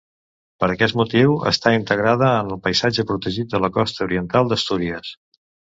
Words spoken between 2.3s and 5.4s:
en el Paisatge Protegit de la Costa Oriental d'Astúries.